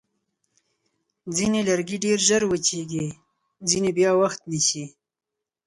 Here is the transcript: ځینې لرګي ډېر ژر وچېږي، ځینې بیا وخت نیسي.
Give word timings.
ځینې 1.35 1.59
لرګي 1.69 1.97
ډېر 2.05 2.19
ژر 2.27 2.41
وچېږي، 2.47 3.07
ځینې 3.69 3.89
بیا 3.97 4.11
وخت 4.21 4.39
نیسي. 4.51 4.85